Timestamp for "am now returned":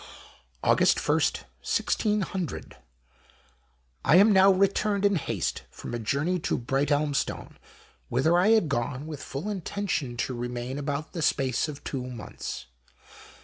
4.15-5.05